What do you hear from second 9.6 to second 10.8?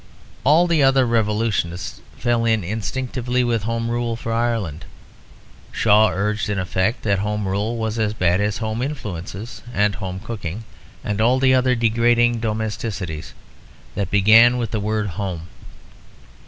and Home Cooking,